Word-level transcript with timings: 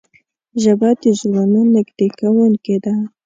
ژبه 0.61 0.89
د 1.01 1.03
زړونو 1.19 1.61
نږدې 1.73 2.07
کوونکې 2.19 2.77
ده 2.83 2.95